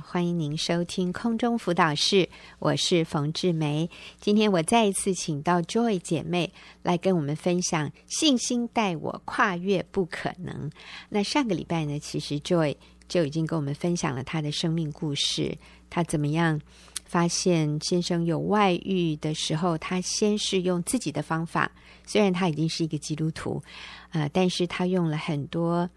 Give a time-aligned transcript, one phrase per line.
[0.00, 3.88] 欢迎您收听空中辅导室，我是冯志梅。
[4.18, 10.70] 今天我再一次请到 Joy 姐妹来跟我们分享“信心带我跨越不可能”。
[11.10, 12.76] 那上个礼拜呢，其实 Joy
[13.06, 15.56] 就已经跟我们分享了她的生命故事，
[15.88, 16.60] 她怎么样
[17.04, 21.70] 发现先生有外遇的时候，她先是用自己的方法，
[22.04, 23.62] 虽然她已经是一个基督徒，
[24.10, 25.88] 呃，但是她用了很多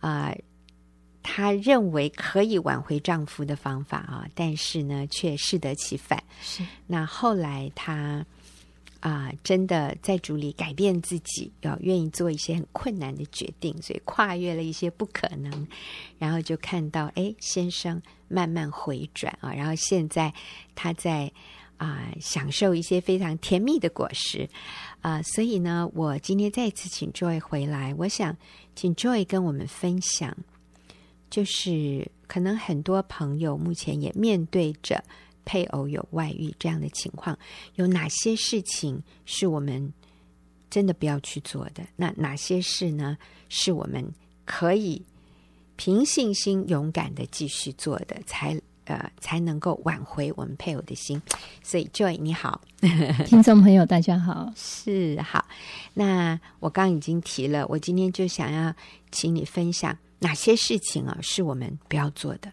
[0.00, 0.28] 啊。
[0.28, 0.38] 呃
[1.22, 6.22] 她认为可以挽回丈夫的方法啊，但是呢，却适得其反。
[6.40, 6.64] 是。
[6.86, 8.24] 那后来她
[9.00, 15.66] 啊、呃，真的在主里改变自己，要愿意做一些很困难的决定，所以跨越了一些不可能，
[16.18, 20.32] 然后就看到哎，先生慢慢回转啊，然后现在
[20.74, 21.32] 她在
[21.78, 24.46] 啊、呃、享受一些非常甜蜜的果实
[25.00, 28.36] 啊、呃，所以呢，我今天再次请 Joy 回来，我想
[28.74, 30.36] 请 Joy 跟我们分享。
[31.30, 35.02] 就是可能很多朋友目前也面对着
[35.44, 37.38] 配偶有外遇这样的情况，
[37.76, 39.92] 有哪些事情是我们
[40.68, 41.82] 真的不要去做的？
[41.96, 43.16] 那哪些事呢？
[43.48, 44.04] 是我们
[44.44, 45.02] 可以
[45.76, 51.20] 凭信心勇敢的继续做的，才呃才能够挽回我们配偶的心。
[51.62, 52.60] 所以，Joy 你好，
[53.24, 55.44] 听众朋友大家好， 是好。
[55.94, 58.72] 那我刚已经提了，我今天就想要
[59.10, 59.96] 请你分享。
[60.20, 62.52] 哪些事情啊，是我们不要做的？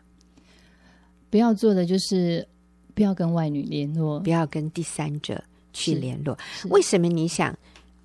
[1.30, 2.48] 不要做的就是
[2.96, 5.44] 不要跟外女联络，不要跟第三者
[5.74, 6.38] 去联络。
[6.70, 7.54] 为什么你想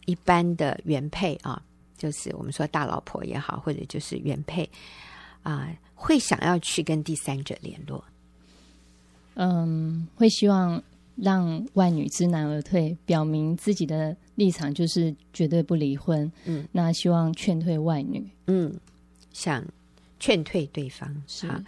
[0.07, 1.63] 一般的原配啊，
[1.97, 4.69] 就是我们说大老婆也好，或者就是原配
[5.45, 8.05] 啊，会想要去跟第三者联络？
[9.35, 10.83] 嗯，会希望
[11.15, 16.31] 让外女知难而退，表明自己的立场就是绝对不离婚。
[16.45, 18.29] 嗯，那希望劝退外女。
[18.49, 18.77] 嗯。
[19.33, 19.65] 想
[20.21, 21.63] 劝退对方是啊，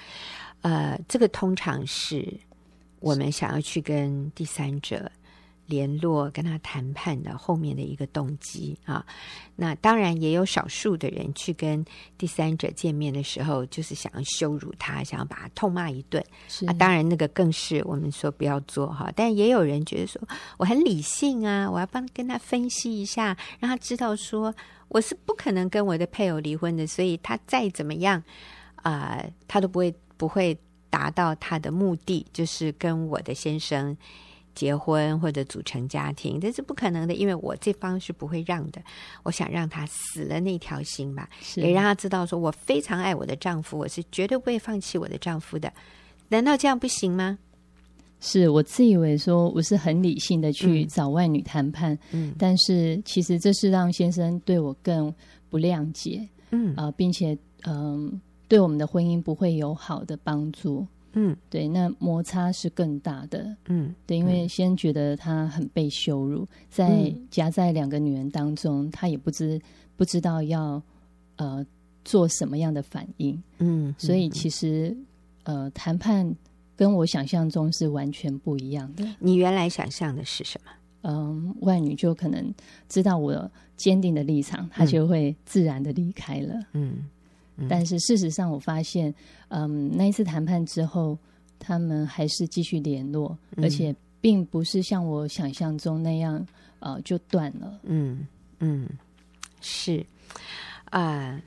[0.62, 2.32] 呃，这个通常是
[3.00, 5.10] 我们想要去跟第三者
[5.66, 9.04] 联络、跟他谈判的后面的一个动机啊。
[9.56, 11.84] 那当然也有少数的人去跟
[12.16, 16.22] 第三者见面的时候，就是想要羞辱他，想要把他痛骂一顿
[16.66, 16.72] 啊。
[16.74, 19.10] 当然那个更是我们说不要做哈。
[19.16, 20.20] 但也有人觉得说
[20.58, 24.54] 我很理性啊，我要帮跟他分析一下，让他知道说。
[24.88, 28.22] 我是不可能跟我的配偶离婚的，所以他再怎么样
[28.76, 30.56] 啊、呃，他都不会不会
[30.90, 33.96] 达到他的目的，就是跟我的先生
[34.54, 38.80] 结婚或者组成家庭，这是不可能的，因为我这方是不会让的。
[39.24, 45.72] 我想让他死了那条心吧，也让他知道说我非常爱我的丈夫，我是绝对不会放弃我的丈夫的。
[46.28, 47.38] 难道这样不行吗？
[48.26, 55.12] 是我自以为说我是很理性的去找外女谈判，嗯，但是其实这是让先生对我更
[55.50, 56.74] 不谅解，嗯。
[56.74, 69.60] 啊、呃，并且嗯、呃、对我们的婚姻不会有好的帮助，嗯，对，那摩擦是更大的，嗯，对，因为先觉得他很被羞辱，在夹在两个女人当中，他也不知
[69.96, 70.82] 不知道要
[71.36, 71.62] 呃
[72.06, 74.96] 做什么样的反应，嗯，所以其实
[75.42, 76.34] 呃谈判。
[76.76, 79.06] 跟我想象中是完全不一样的。
[79.18, 80.70] 你原来想象的是什么？
[81.06, 82.54] 嗯，外女就可能
[82.88, 86.54] 知道我坚定的立场，她就会自然的离开了。
[86.72, 87.06] 嗯，
[87.56, 89.14] 嗯，但是事实上，我发现，
[89.48, 91.18] 嗯，那一次谈判之后，
[91.58, 96.44] 他们还是继续联络，而且并不是像我想象中那样，
[96.78, 97.78] 呃，就断了。
[97.82, 98.26] 嗯
[98.60, 98.88] 嗯，
[99.60, 100.04] 是
[100.86, 101.42] 啊，呃，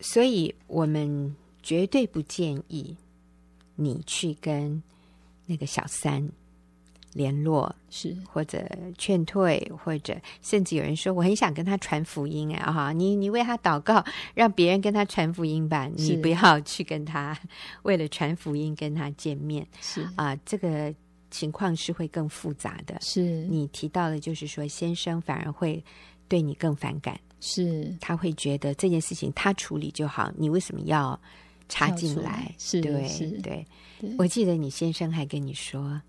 [0.00, 2.96] 所以我们绝对不建议。
[3.80, 4.82] 你去跟
[5.46, 6.28] 那个小三
[7.14, 8.68] 联络，是或者
[8.98, 12.72] 劝退，或者甚至有人说我很想跟他传福音啊！
[12.72, 17.38] 哈，你你为他祷告，让别人跟他传福音吧，你不要去跟他
[17.82, 19.66] 为了传福音跟他见面。
[19.80, 20.92] 是啊，这个
[21.30, 22.98] 情况是会更复杂的。
[23.00, 25.82] 是你提到的，就是说先生反而会
[26.26, 31.18] 对你更反感，是他会觉得这件事情他处理就好，你为什么要？
[31.68, 33.66] 插进来，是对是对，
[34.18, 36.00] 我记得你先生还跟你说，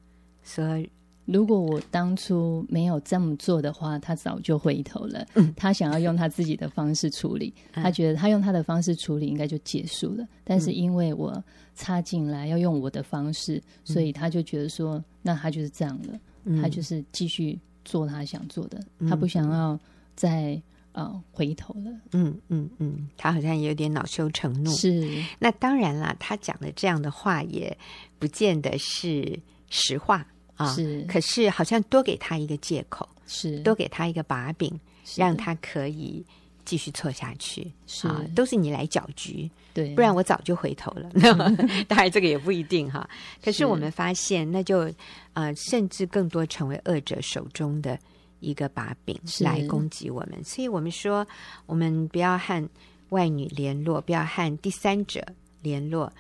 [0.44, 0.82] 说
[1.26, 5.28] 如果我当初没有这么做的话，他早就回头了。
[5.36, 10.28] 嗯，他想要用他自己的方式处理， 嗯，他觉得他用他的方式处理应该就结束了。
[10.44, 11.44] 但是因为我
[11.76, 19.80] 插进来要用我的方式，嗯，所以他就觉得说，那他就是这样了，嗯，他就是继续做他想做的，嗯，他不想要
[20.16, 20.60] 再。
[21.00, 24.72] 哦，回头了，嗯嗯嗯，他好像也有点恼羞成怒。
[24.76, 27.76] 是，那当然啦，他讲的这样的话也
[28.18, 30.26] 不见得是实话
[30.56, 30.74] 啊。
[30.74, 34.78] 是，可是好像多给他一个借口，是多给他一个把柄，
[35.16, 36.24] 让他可以
[36.66, 41.10] 继续错下去，是啊，都是你来搅局，对，不然我早就回头了。
[41.88, 43.10] 当然这个也不一定哈。
[43.44, 44.92] 可是我们发现，那就
[45.34, 47.98] 呃，甚至更多成为恶者手中的
[48.40, 50.44] 一个把柄来攻击我们。
[50.44, 51.26] 所以我们说，
[51.66, 52.70] 我们不要和
[53.10, 55.26] 外女联络，不要和第三者
[55.62, 56.12] 联络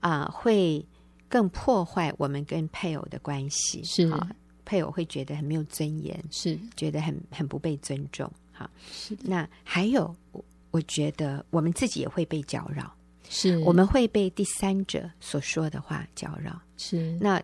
[0.00, 0.84] 啊，会
[1.28, 3.82] 更破坏我们跟配偶的关系。
[3.84, 4.30] 是啊，
[4.64, 8.30] 配偶会觉得很没有尊严，是觉得很很不被尊重。
[8.52, 12.94] 哈，是那还有，我我觉得我们自己也会被搅扰，
[13.28, 16.60] 是我们会被第三者所说的话搅扰。
[16.76, 17.42] 是那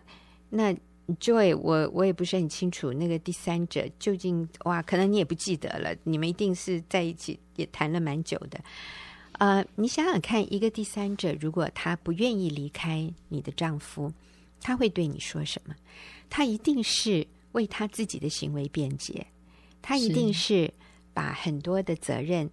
[0.49, 0.75] 那
[1.17, 8.59] Joy，我我也不是很清楚那个第三者究竟哇，可能你也不记得了，你们一定是在一起也谈了蛮久的。
[9.33, 14.11] 呃，你想想看，一个第三者如果他不愿意离开你的丈夫，
[14.61, 15.75] 他会对你说什么？
[16.29, 19.25] 他一定是为他自己的行为辩解，
[19.81, 20.73] 他一定是。
[21.11, 22.49] 把很多的责任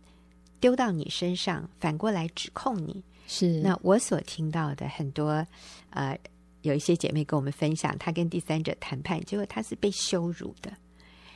[0.59, 3.05] 丢到你身上，反过来指控你。
[3.29, 5.47] 是那我所听到的很多，
[5.91, 6.19] 呃，
[6.67, 10.73] 有一些姐妹跟我们分享，她跟第三者谈判，结果她是被羞辱的。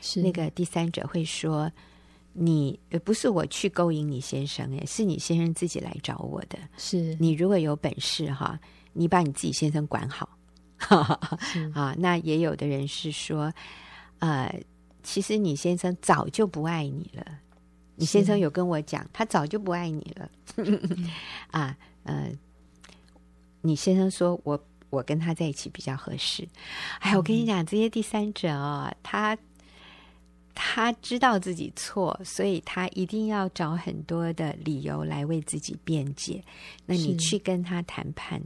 [0.01, 1.71] 是那个第三者会说
[2.35, 6.59] ：“你不是我去勾引你先生，哎，是你先生自己来找我的。
[6.77, 8.59] 是你如果有本事哈，
[8.93, 10.29] 你把你自己先生管好。
[11.75, 13.53] 啊，那也有的人是说，
[14.19, 14.55] 呃。”
[15.03, 17.25] 其实你先生早就不爱你了，
[17.97, 20.31] 你先生有跟我讲，他早就不爱你了。
[21.51, 22.31] 啊，呃，
[23.63, 26.47] 你先生说我我跟他在一起比较合适。
[26.99, 29.37] 哎，我跟你讲，这些第三者哦，他
[30.55, 36.45] 他知道自己错，所以他一定要找很多的理由来为自己辩解。
[36.85, 38.43] 那你去跟他谈判，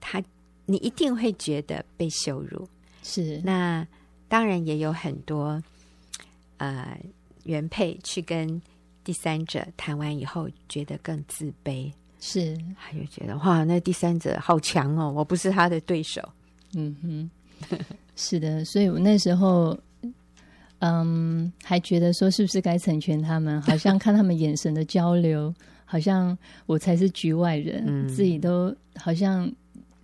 [0.00, 0.22] 他
[0.66, 2.68] 你一定会觉得被羞辱。
[3.02, 3.86] 是那。
[4.28, 5.62] 当然也有很多，
[6.56, 6.98] 呃，
[7.44, 8.62] 原配去跟
[9.04, 11.92] 第三者谈完以后，觉得更自卑，
[12.24, 16.22] 是，他就觉得哇，那第三者好强哦，我不是他的对手。
[16.74, 17.30] 嗯哼，
[18.14, 19.76] 是的，所以我那时候，
[20.78, 23.60] 嗯，还觉得说是不是该成全他们？
[23.62, 25.52] 好像看他们眼神的交流，
[25.84, 29.52] 好像我才是局外人，嗯、自己都好像。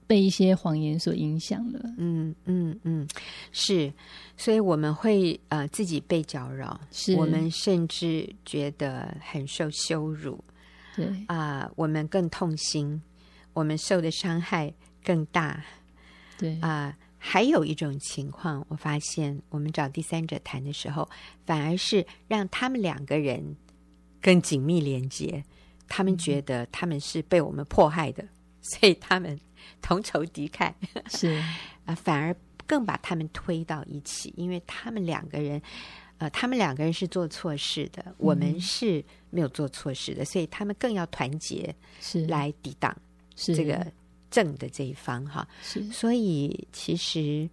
[0.09, 3.07] 被一些谎言所影响了，嗯嗯嗯，
[3.53, 3.93] 是，
[4.39, 10.43] 所以我们会呃自己被搅扰，是我们甚至觉得很受羞辱，
[10.99, 11.25] 对。
[11.29, 13.01] 啊、呃，我们更痛心，
[13.53, 14.73] 我们受的伤害
[15.03, 15.63] 更大，
[16.37, 16.55] 对。
[16.61, 21.09] 啊、呃，还有一种情况，我发现我们找第三者谈的时候，
[21.47, 23.57] 反而是让他们两个人
[24.21, 25.43] 更紧密连接，
[25.89, 28.29] 他们觉得他们是被我们迫害的，嗯、
[28.61, 29.39] 所以他们。
[29.83, 30.73] 同仇敌忾。
[31.11, 31.43] 是。
[31.85, 32.35] 啊，反而
[32.67, 35.61] 更把他们推到一起，因为他们两个人，
[36.19, 42.97] 呃，他们两个人是做错事的，嗯、我们是没有做错事的，所以他们更要团结，是来抵挡
[43.37, 43.87] 这个
[44.31, 45.49] 正的这一方哈。
[45.63, 47.49] 是，所以其实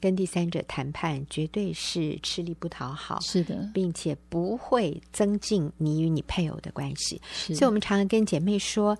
[0.00, 7.20] 跟第三者谈判绝对是吃力不讨好，是的，并且不会增进你与你配偶的关系。
[7.32, 8.98] 所以我们常常跟姐妹说。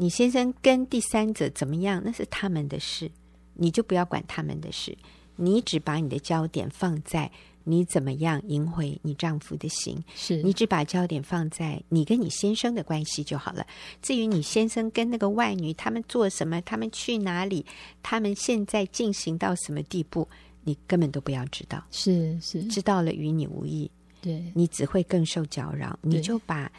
[0.00, 2.00] 你先生跟第三者怎么样？
[2.04, 3.10] 那是他们的事，
[3.54, 4.96] 你就不要管他们的事。
[5.34, 7.28] 你只把你的焦点放在
[7.68, 13.66] 你怎么样赢回你丈夫的心，是你只把焦点放在你跟你先生的关系就好了。
[14.00, 17.66] 至于你先生跟那个外女他们做什么，他们去哪里，
[18.02, 20.26] 他们现在进行到什么地步，
[20.64, 21.84] 你根本都不要知道。
[21.90, 23.90] 是是，知道了与你无益，
[24.22, 25.98] 对，你只会更受搅扰。
[26.00, 26.72] 你就把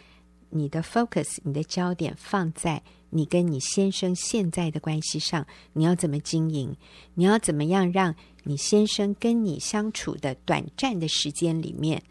[0.49, 2.81] 你的 focus，你的焦点放在。
[3.09, 6.75] 你跟你先生现在的关系上，你要怎么经营？
[7.15, 8.13] 你要怎么样让
[8.43, 12.01] 你先生跟你相处的短暂的时间里面，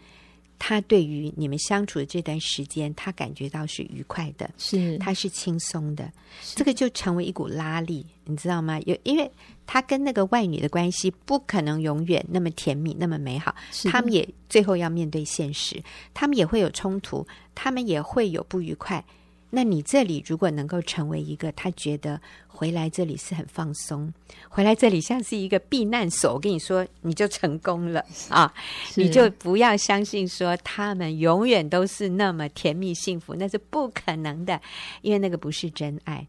[0.58, 6.12] 他对于你们相处的这段时间，他感觉到是愉快的，是他是轻松的，
[6.54, 8.78] 这个就成为一股拉力，你知道吗？
[8.80, 9.30] 有，因为
[9.66, 13.54] 他跟那个外女的关系不可能永远那么甜蜜、那么美好，
[13.90, 15.80] 他们也最后要面对现实，
[16.12, 19.04] 他们也会有冲突，他们也会有不愉快。
[19.50, 24.12] 那你这里如果能够成为一个他觉得回来这里是很放松，
[24.48, 28.52] 回来这里像是一个避难所，我跟你说，你就成功了啊！
[28.96, 34.60] 你就不要相信说他们永远都是那么甜蜜幸福，那是不可能的，
[35.02, 36.26] 因为那个不是真爱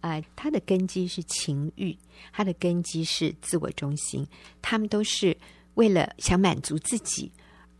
[0.00, 1.96] 啊，呃，他的根基是情欲，
[2.32, 4.26] 他的根基是自我中心，
[4.60, 5.36] 他们都是
[5.74, 7.30] 为了想满足自己。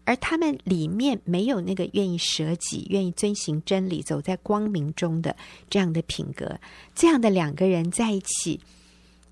[0.08, 5.36] 而他们里面没有那个愿意舍己、愿意遵行真理、走在光明中的
[5.68, 6.58] 这样的品格，
[6.94, 8.58] 这样的两个人在一起，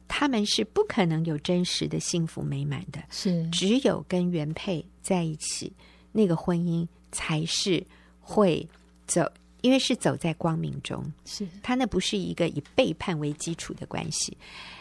[0.06, 3.02] 他们是不可能有真实的幸福美满的。
[3.09, 5.73] 是，只有跟原配在一起，
[6.12, 7.83] 那个婚姻才是
[8.21, 8.68] 会
[9.06, 9.26] 走，
[9.62, 11.49] 因为是走在光明中，是。
[11.62, 14.37] 他那不是一个以背叛为基础的关系，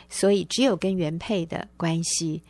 [0.09, 2.43] 所以只有跟原配的关系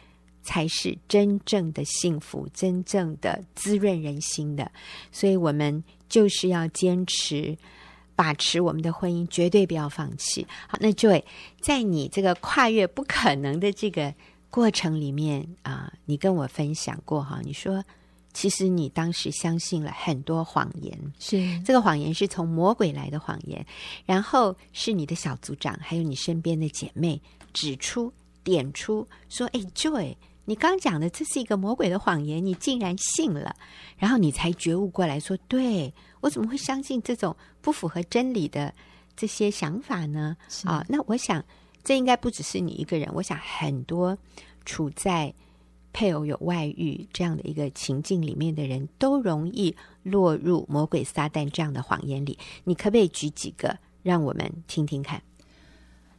[0.45, 4.71] 才是真正的幸福，真正的滋润人心的。
[5.11, 7.57] 所以我们就是要坚持
[8.15, 10.47] 把持我们的婚姻，绝对不要放弃。
[10.67, 11.23] 好，那 Joy，
[11.59, 14.13] 在你这个跨越不可能的这个
[14.49, 17.83] 过程里面啊，你跟我分享过哈，你说。
[18.37, 23.65] 其实你当时相信了很多谎言，是这个谎言是从魔鬼来的谎言，
[24.05, 27.21] 然后是你的小组长还有你身边的姐妹
[27.53, 28.11] 指出、
[28.43, 33.55] 点出，说：“哎，Joy，你刚讲的这是一个魔鬼的谎言，你竟然信了，
[33.97, 38.73] 然后你才觉悟过来说，对，我怎么会相信这种不符合真理的
[39.15, 41.43] 这些想法呢？”啊，那我想
[41.83, 44.17] 这应该不只是你一个人，我想很多
[44.63, 45.33] 处在。
[45.97, 49.73] 配偶有外遇这样的一个情境里面的人都容易
[50.03, 52.37] 落入魔鬼撒旦这样的谎言里。
[52.65, 53.73] 你可不可以举几个
[54.03, 55.23] 让我们听听看？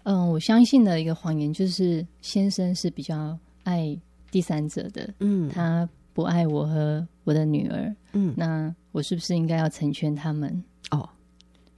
[0.04, 3.94] 嗯，我相信的一个谎言就是先生是比较爱
[4.36, 10.62] 第三者的，嗯，他不爱我和我的女儿，嗯，那我是不是应该要成全他们？
[10.90, 11.08] 哦，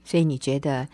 [0.03, 0.85] 所以你觉得，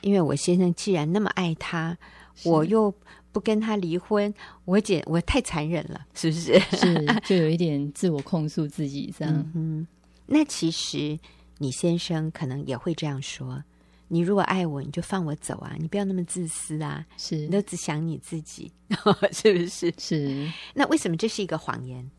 [0.00, 1.96] 因为我先生既然那么爱他，
[2.44, 2.92] 我又。
[3.30, 4.34] 不跟他离婚，
[4.66, 6.60] 我姐我太残忍了，是不是？
[6.76, 9.50] 是，就有一点自我控诉自己这样。
[9.54, 9.86] 嗯，
[10.26, 11.18] 那其实
[11.56, 13.64] 你先生可能也会这样说：
[14.12, 18.70] 你如果爱我，你就放我走啊，你不要那么自私啊，是，你都只想你自己，
[19.32, 19.94] 是不是？
[19.96, 20.52] 是。
[20.74, 22.10] 那为什么这是一个谎言？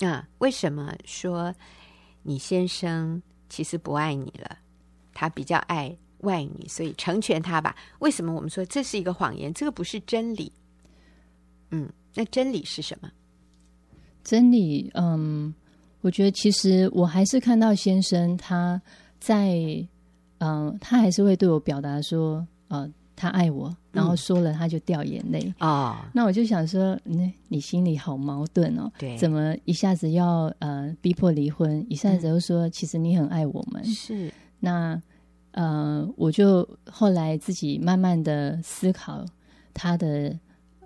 [0.00, 1.54] 啊，为什么说
[2.24, 4.58] 你先生其实不爱你了？
[5.14, 5.96] 他比较爱。
[6.20, 7.76] 外女，所以成全他吧。
[7.98, 9.52] 为什么我们说这是一个谎言？
[9.52, 10.50] 这个不是真理。
[11.70, 13.12] 嗯，那真理是什么？
[14.24, 15.54] 真理，嗯，
[16.00, 18.80] 我觉得其实我还是看到先生他
[19.20, 19.86] 在，
[20.38, 25.96] 嗯，他还是会对我表达说，呃，他爱我，然后说了他就掉眼泪哦。
[26.12, 28.90] 那我就想说，那你心里好矛盾哦。
[28.98, 33.84] 对，怎么一下子要呃逼迫离婚，一下子又说其实你很爱我们？
[33.84, 35.00] 是那。
[35.52, 39.24] 呃，我就后来自己慢慢的思考
[39.72, 40.38] 他的，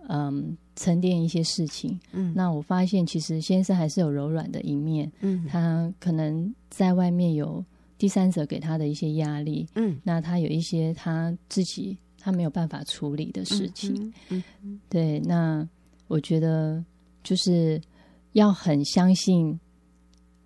[0.07, 1.99] 嗯，沉淀一些事情。
[2.13, 5.11] 嗯，那我发现其实先生还是有柔软的一面。
[5.23, 7.65] 嗯，他可能在外面有
[8.01, 9.69] 第三者给他的一些压力。
[9.75, 13.95] 嗯，那他有一些他自己他没有办法处理的事情。
[13.95, 15.69] 嗯，嗯，嗯，对，那
[16.09, 16.83] 我觉得
[17.23, 17.79] 就是
[18.33, 19.61] 要很相信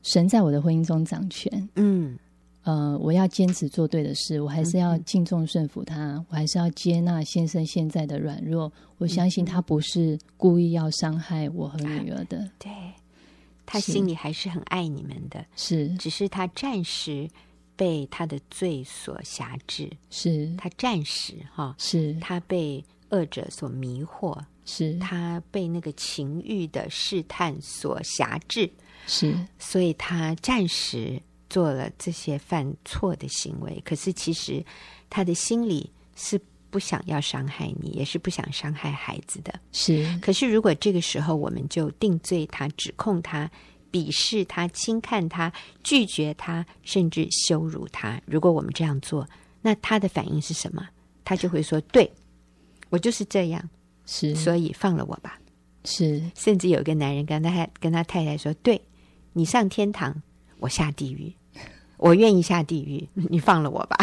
[0.02, 1.68] 神在我的婚姻中掌权。
[1.76, 2.18] 嗯。
[2.64, 8.73] 呃，我要坚持做对的事，我还是要敬重顺服他，嗯、我还是要接纳先生现在的软弱。
[8.96, 12.73] 我相信他不是故意要伤害我和女儿的，对，
[13.66, 17.28] 他心里还是很爱你们的，是，只是他暂时
[17.76, 20.54] 被他的罪所辖制，是。
[20.56, 22.16] 他暂时哈，是。
[22.21, 24.99] 他被恶者所迷惑，是。
[24.99, 28.71] 他被那个情欲的试探所辖制，
[29.06, 31.21] 是，所以他暂时。
[31.50, 34.64] 做了这些犯错的行为，可是其实
[35.09, 36.40] 他的心里是
[36.74, 39.54] 不想要伤害你，也是不想伤害孩子的。
[39.70, 43.48] 是，可是如果这个时候我们就定罪他、指控他、
[43.92, 45.52] 鄙视他、轻看他、
[45.84, 49.24] 拒绝他，甚至羞辱他，如果我们这样做，
[49.62, 50.84] 那他的反应是什么？
[51.24, 52.12] 他就会说：“对，
[52.90, 53.70] 我就是这样，
[54.04, 55.38] 是，所以放了我吧。”
[55.86, 58.82] 是，甚至有一个男人跟他跟他太太说：“对，
[59.32, 60.20] 你上天堂，
[60.58, 61.32] 我下地狱。”
[61.96, 63.96] 我愿意下地狱，你放了我吧。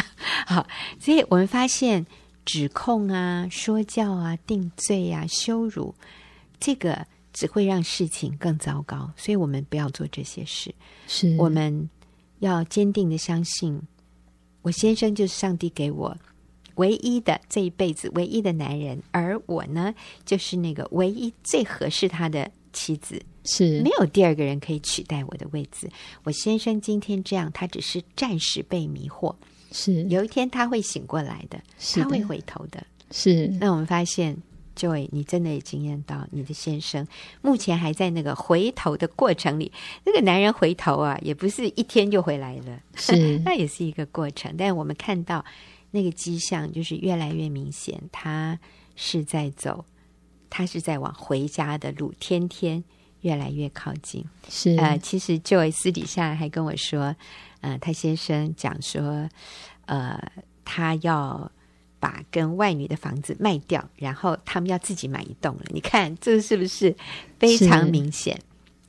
[0.47, 0.65] 好，
[0.97, 2.03] 所以我们发现
[2.45, 5.93] 指控啊、说教啊、定罪啊、羞辱，
[6.60, 9.12] 这个只会让事情更糟糕。
[9.15, 10.74] 所以我们不要做这些事。
[11.07, 11.89] 是，我们
[12.39, 13.81] 要坚定的相信，
[14.62, 16.17] 我先生就是上帝给我
[16.75, 19.93] 唯一的这一辈子唯一的男人，而我呢，
[20.25, 23.21] 就是那个唯一最合适他的妻子。
[23.43, 25.89] 是，没有第二个人可以取代我的位置。
[26.24, 29.36] 我先生今天这样，他只是暂时被迷惑，
[29.71, 31.63] 是有一天他会醒过来的，的，
[31.95, 32.85] 他会回头的。
[33.11, 34.35] 是，那我们发现
[34.75, 37.07] ，Joy，你真的也惊艳到你的先生
[37.41, 39.71] 目前还在那个回头的过程里。
[40.05, 44.53] 那个男人回头啊，也不是一天就回来了，是 那也是一个过程。
[44.57, 45.43] 但我们看到
[45.91, 48.59] 那个迹象，就是越来越明显，他
[48.95, 49.83] 是在走，
[50.49, 52.83] 他是在往回家的路，天天。
[53.21, 57.15] 越来越靠近，是呃，其实 Joy 私底下还跟我说，
[57.62, 59.30] 呃，他先生讲说，
[59.86, 60.20] 呃，
[60.65, 61.50] 他要
[62.00, 65.63] 把跟外女的房子卖掉，然后他们要自己买一栋了。
[65.70, 66.96] 你看这个是不是
[67.39, 68.39] 非常明显？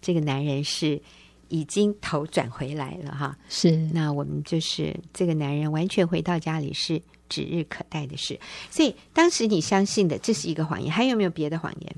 [0.00, 1.00] 这个男人是
[1.49, 3.38] 已经头转回来了哈。
[3.49, 8.41] 是，那我们就是这个男人完全回到家里是指日可待的事。
[8.71, 11.95] 所以当时你相信的这是一个谎言，还有没有别的谎言？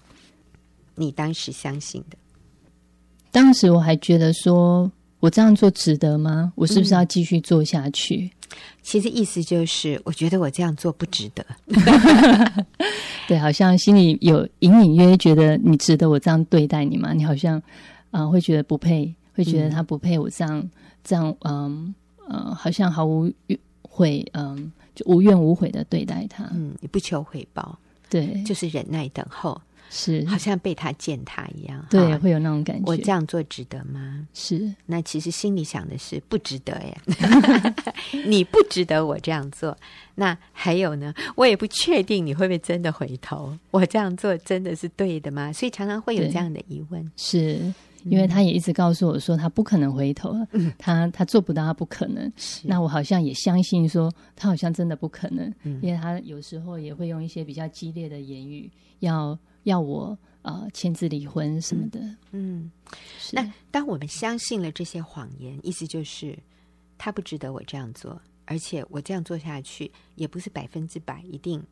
[0.97, 2.19] 你当时相信的？
[3.31, 4.91] 当时我还觉得说，
[5.25, 6.53] 我这样做值得吗？
[6.55, 8.31] 我是不是要继续做下去？
[8.51, 11.47] 嗯，其实意思就是，我觉得我这样做不值得。
[13.27, 17.15] 对，好像心里有隐隐约约觉得你值得我这样对待你吗？
[17.15, 17.57] 你好像
[18.11, 20.71] 啊、呃，会觉得不配，会觉得他不配我这样、嗯、
[21.03, 21.95] 这样，嗯
[22.29, 23.33] 呃，好像毫无
[23.81, 26.45] 悔，嗯，就无怨无悔的对待他。
[26.53, 27.79] 嗯，你不求回报，
[28.11, 29.59] 对，就是忍耐等候。
[29.97, 32.83] 是，好像被他践踏一样，对，啊、会有那种感觉。
[32.85, 34.27] 我这样做值得吗？
[34.35, 36.99] 是，那其实心里想的是不值得耶。
[38.27, 39.77] 你不值得我这样做。
[40.17, 41.15] 那还有呢？
[41.37, 43.57] 我也不确定你会不会真的回头。
[43.71, 45.53] 我这样做真的是对的吗？
[45.53, 47.09] 所以常常会有这样的疑问。
[47.17, 47.61] 是
[48.03, 52.31] 因为他也一直告诉我说他不可能回头，嗯、他他做不到，他不可能。
[52.65, 59.39] 那我好像也相信说他好像真的不可能，嗯、因为他有时候也会用一些比较激烈的言语要。
[59.65, 62.01] 要我呃签字离婚什么的，
[62.33, 62.71] 嗯，
[63.19, 66.39] 是那当我们相信了这些谎言，意思就是
[66.97, 71.63] 他不值得我这样做，而且我这样做下去也不是百分之百一定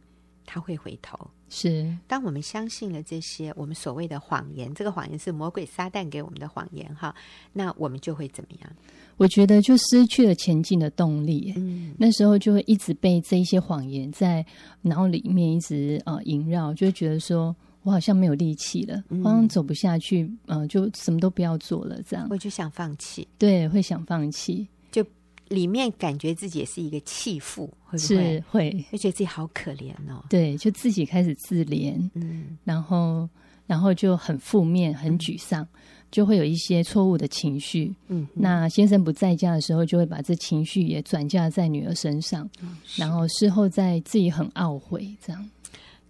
[0.45, 1.19] 他会回头。
[1.51, 7.15] 是当我们相信了这些我们所谓的谎言，这个谎言是魔鬼撒旦给我们的谎言哈，
[7.53, 8.73] 那我们就会怎么样？
[9.19, 11.53] 我觉得就失去了前进的动力。
[11.57, 14.45] 嗯，那时候就会一直被这一些谎言在
[14.81, 17.55] 脑里面一直呃萦绕，就会觉得说。
[17.83, 23.27] 我好像没有力气了，好像走不下去，嗯、呃，就什么都不要做了，这样我就想放弃。
[23.39, 25.05] 对，会想放弃，就
[25.49, 28.17] 里面感觉自己也是一个弃妇，会不会？
[28.17, 30.25] 是会，就觉得自己好可怜哦。
[30.31, 33.29] 对，就自己开始自怜，嗯，然后
[33.67, 35.69] 然后就很负面、很沮丧，嗯、
[36.11, 37.93] 就会有一些错误的情绪。
[38.07, 45.51] 嗯，那先生不在家的时候，就会把这情绪也转嫁在女儿身上，嗯、然后事后在自己很懊悔，这样。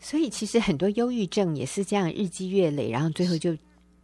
[0.02, 3.56] 所以其实很多忧郁症也是这样日积月累，然后最后就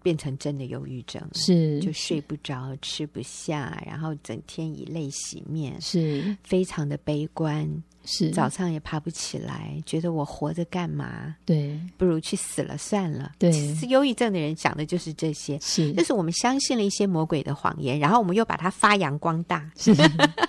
[0.02, 7.68] 变成真的忧郁症，是就睡不着、吃不下，然后整天以泪洗面，是非常的悲观。
[8.10, 8.30] 是。
[8.30, 11.36] 早上也爬不起来，觉得我活着干嘛？
[11.44, 13.32] 对，不如去死了算了。
[13.38, 19.94] 对，其实忧郁症的人想的就是这些，是，就是我们相信了一些魔鬼的谎言，然后我们又把它发扬光大，是，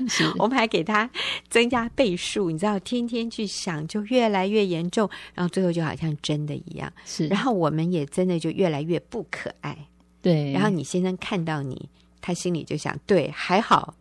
[0.08, 0.34] 是。
[0.40, 1.10] 我们还给他
[1.50, 9.78] 增加倍数，你知道，天天去想，就越来越严重，然后最后就好像真的一样，是，然后我们也真的就越来越不可爱，
[10.22, 11.90] 对，然后你先生看到你，
[12.22, 13.94] 他心里就想，对，还好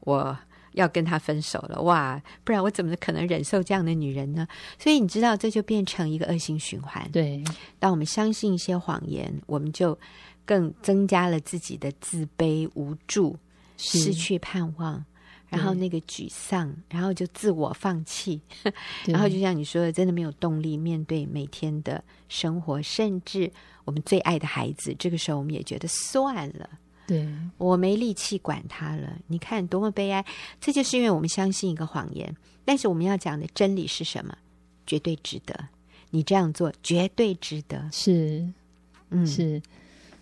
[0.00, 0.36] 我。
[0.76, 2.22] 要跟他分手了哇！
[2.44, 4.46] 不然我怎么可能忍受这样的女人呢？
[4.78, 7.10] 所以你知道，这就变成一个恶性循环。
[7.10, 7.42] 对，
[7.78, 9.98] 当我们相信一些谎言，我们就
[10.44, 13.34] 更增加了自己的自卑、无助、
[13.78, 15.02] 失去盼望，
[15.48, 18.38] 然后那个沮丧，然后就自我放弃，
[19.06, 23.50] 然后就像你说的，真的没有动力面对每天的生活，甚至
[23.86, 26.68] 我们最爱的孩子，这个时候我们也觉得算了。
[27.06, 30.24] 对，我没力气管他了，你看多么悲哀！
[30.60, 32.34] 这就是因为我们相信一个谎言。
[32.64, 34.36] 但是我们要讲的真理是什么？
[34.88, 35.54] 绝对值得，
[36.10, 37.88] 你这样做绝对值得。
[37.92, 38.44] 是，
[39.10, 39.62] 嗯，是。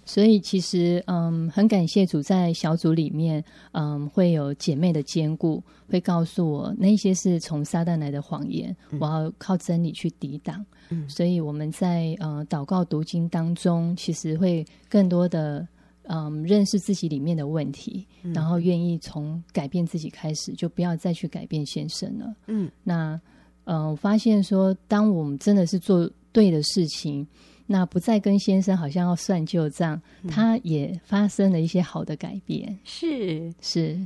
[0.05, 3.43] 所以其实，嗯，很感谢主在小组里面，
[3.73, 10.63] 嗯，会有姐妹的坚固，会告诉我那些是从撒旦来的谎言，嗯、我要靠真理去抵挡。
[10.91, 15.67] 嗯，所以我们在呃祷告读经当中，其实会更多的。
[16.07, 22.35] 嗯，认识自己里面的问题，嗯、然后愿意从改变自己开始，就不要再去改变先生了。
[22.47, 23.19] 嗯，那
[23.65, 27.27] 嗯，我发现说，当我们真的是做对的事情，
[27.67, 32.79] 那不再跟先生好像要算旧账，嗯、他也发生了一些好的改变。
[32.85, 33.99] 是是，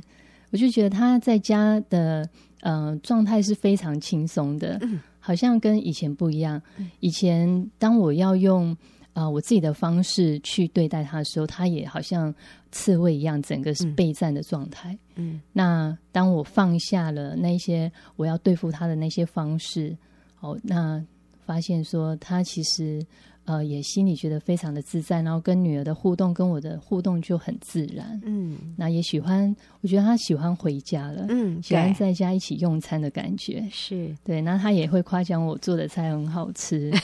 [0.51, 2.29] 我就觉得他在家的
[2.61, 6.61] 嗯状态是非常轻松的，嗯、好像跟以前不一样。
[6.77, 8.77] 嗯、以前当我要用。
[9.19, 12.33] 啊、呃，我自己的方式去对待他的时候，他也好像
[12.71, 14.97] 刺猬一样，整个是备战的状态。
[15.15, 19.93] 嗯，那当我放下了那些我要对付他的那些方式，
[20.39, 21.03] 哦，那
[21.45, 23.05] 发现说他其实
[23.43, 28.17] 呃也心里觉得非常的自在，然后跟女儿的互动，跟我的互动就很自然。
[28.23, 33.67] 嗯，那也喜欢，我觉得他喜欢回家了，嗯，喜欢在家一起用餐的感觉。
[33.69, 36.89] 是对，那他也会夸奖我做的菜很好吃。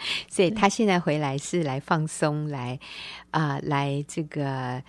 [0.28, 2.78] 所以他现在回来是来放松，来
[3.30, 4.82] 啊、呃，来这个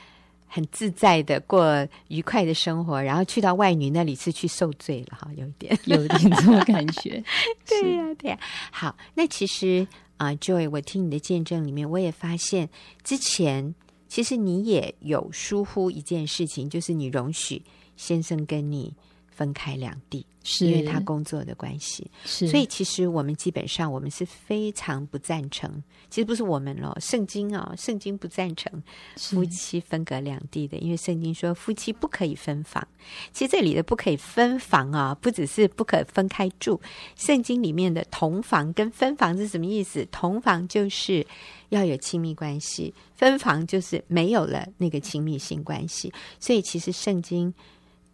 [0.48, 7.24] 很自在的过愉快的生活，然后去到外女那里是去受罪了哈，有一点，有一点这种感觉。
[7.68, 8.44] 对呀、啊，对呀、啊。
[8.72, 12.70] 好，那其实啊、呃，Joy，我听你的见证里面，我也发现
[13.04, 13.76] 之前
[14.08, 17.62] 其实你也有疏忽一件事情，就是你容许
[17.96, 18.94] 先生跟你
[19.40, 20.26] 分开两地。
[20.42, 25.70] 是因为他工作的关系，是所以其实我们基本上我们是非常不赞成，
[26.10, 28.82] 其实不是我们咯，圣经啊、哦，圣经不赞成
[29.18, 32.88] 夫妻分隔两地的，因为圣经说夫妻不可以分房。
[33.34, 36.80] 其实这里的不可以分房啊，不只是不可分开住，
[37.18, 40.08] 圣经里面的同房跟分房是什么意思？
[40.10, 41.24] 同房就是
[41.68, 46.12] 要有亲密关系，分房就是没有了那个亲密性关系。
[46.40, 47.54] 所以其实圣经。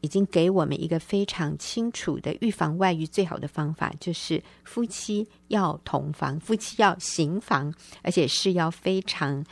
[0.05, 9.43] 已经给我们一个非常清楚的预防外遇最好的方法，就是夫妻要同房，夫妻要行房，而且是要非常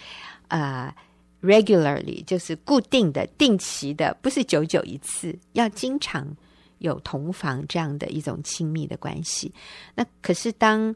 [0.50, 0.94] 呃
[1.42, 6.38] regularly，就是固定的、定期的，不是久久一次，要经常
[6.78, 9.52] 有同房这样的一种亲密的关系。
[9.96, 10.96] 那可是当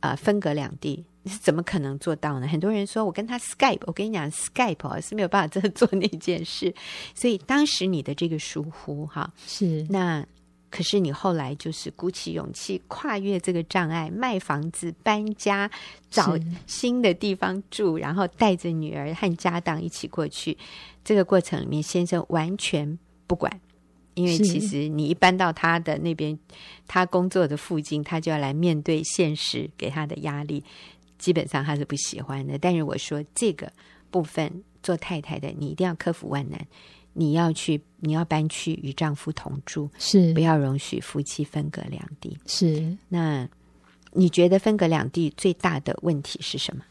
[0.00, 1.06] 呃分隔两地。
[1.28, 2.48] 是 怎么可能做到呢？
[2.48, 6.74] 很多人说我跟他 Skype，我跟你讲 Skype 哦，是没有办法真的 做那件事。
[7.14, 10.26] 所以当时你的这个疏忽哈，是那
[10.70, 15.70] 可是你后来就是鼓起勇气跨越这个障碍，卖房子、搬家、
[16.10, 20.56] 找新的地方住，然后带着女儿和家当一起过去。
[21.02, 23.50] 这个过程里面，先生完全不管，
[24.12, 26.38] 因为其实你一搬到他的那边，
[26.86, 30.62] 他工作的附近，他就要来面对现实给他的压力。
[31.18, 33.70] 基本上他是不喜欢的，但是我说这个
[34.10, 36.66] 部分做太太的，你一定要克服万难，
[37.12, 42.38] 你要去，你要搬去与丈夫同住，是不要容许夫妻分隔两地。
[42.46, 43.48] 是，那
[44.12, 46.84] 你觉得分隔两地最大的问题是什么？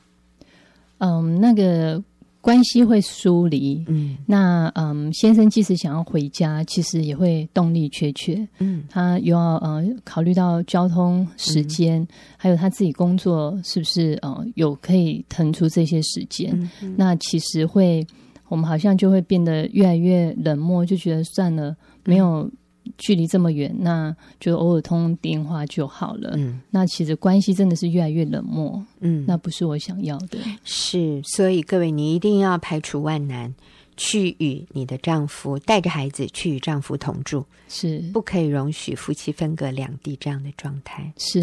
[0.99, 2.03] 嗯，那个。
[2.41, 18.05] 关系会疏离，嗯，那嗯，先生即使想要回家，其实也会动力缺缺，嗯，他又要呃考虑到交通时间，嗯、还有他自己工作是不是呃有可以腾出这些时间，那其实会
[18.47, 22.49] 我们好像就会变得越来越冷漠，就觉得算了，没有。
[22.97, 26.33] 距离这么远，那就偶尔通电话就好了。
[26.35, 28.83] 嗯，那其实关系真的是越来越冷漠。
[28.99, 30.37] 嗯，那不是我想要的。
[30.63, 33.53] 是，所以各位，你一定要排除万难，
[33.95, 37.45] 去与你的丈夫带着孩子去与丈夫同住。
[37.67, 41.11] 是，不可以容许夫妻分隔两地这样的状态。
[41.17, 41.41] 是，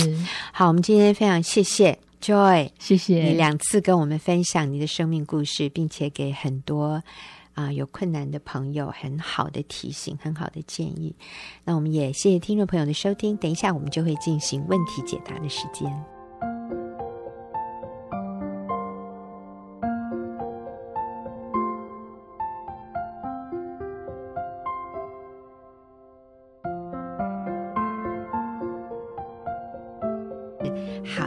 [0.52, 7.02] 好，我们今天非常谢谢 Joy，谢谢你两次跟我们分享你的生命故事，并且给很多。
[7.54, 11.14] 啊，有困难的朋友，很好的提醒，很好的建议。
[11.64, 13.36] 那我们也谢谢听众朋友的收听。
[13.38, 16.13] 等一下，我们就会进行问题解答的时间。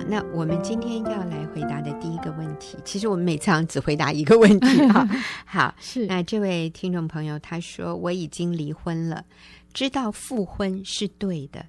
[0.09, 5.05] 那我们今天要来回答的第一个问题，其实我们每次只回答一个问题哈。
[5.45, 9.25] 好，是那这位听众朋友他说，我已经离婚了，
[9.73, 11.65] 知道复婚是对的，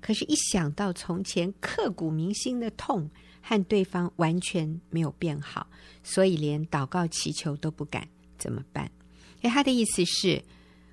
[0.00, 3.10] 可是，一想到从前刻骨铭心的痛
[3.42, 5.66] 和对方完全没有变好，
[6.04, 8.06] 所以连祷告祈求都不敢，
[8.38, 8.88] 怎么办？
[9.42, 10.40] 哎，他的意思是，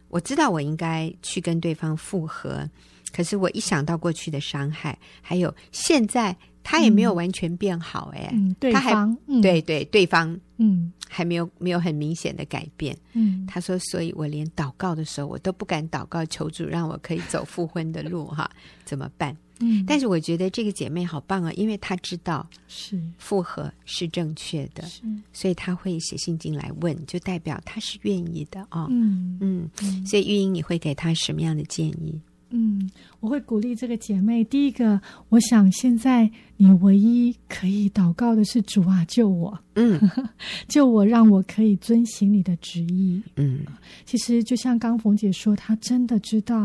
[0.09, 2.67] 我知道我应该去跟对方复合，
[3.13, 6.35] 可是我一想到过去的伤害，还有现在。
[6.69, 18.51] 他也没有完全变好，哎、嗯，对方他还、嗯、对对对方，嗯，还没有没有很明显的改变，嗯，他说，所以我连祷告的时候，我都不敢祷告求主让我可以走复婚的路，哈，
[18.83, 19.33] 怎么办？
[19.59, 23.01] 嗯，但是我觉得这个姐妹好棒啊，因为她知道是。
[23.17, 29.37] 复合是正确的，是，所以她会写信进来问，就代表她是愿意的哦，嗯。
[29.39, 32.19] 嗯，嗯，所以玉英，你会给她什么样的建议？
[32.49, 34.43] 嗯，我会鼓励这个姐妹。
[34.43, 39.99] 第一个，我想现在你唯一可以祷告的是主啊，救我，嗯，
[40.69, 43.21] 救我，让我可以遵行你的旨意。
[43.35, 43.59] 嗯，
[44.05, 46.57] 其实就像刚冯姐说，她真的知道